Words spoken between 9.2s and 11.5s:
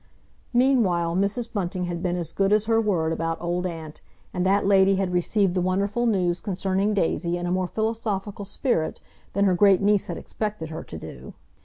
than her great niece had expected her to do.